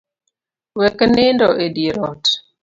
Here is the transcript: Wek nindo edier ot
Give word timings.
Wek 0.79 0.97
nindo 1.13 1.47
edier 1.65 1.97
ot 2.09 2.23